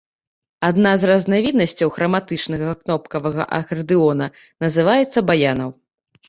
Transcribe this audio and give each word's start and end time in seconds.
Адна 0.67 0.93
з 1.01 1.09
разнавіднасцяў 1.09 1.91
храматычнага 1.97 2.71
кнопкавага 2.79 3.43
акардэона 3.59 4.25
называецца 4.67 5.19
баянам. 5.31 5.71